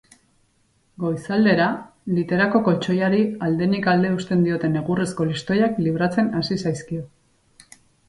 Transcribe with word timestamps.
Goizaldera 1.03 1.67
literako 2.19 2.63
koltxoiari 2.69 3.21
aldenik 3.49 3.93
alde 3.95 4.13
eusten 4.15 4.43
dioten 4.49 4.83
egurrezko 4.85 5.31
listoiak 5.31 5.81
libratzen 5.87 6.37
hasi 6.43 6.63
zaizkio. 6.67 7.09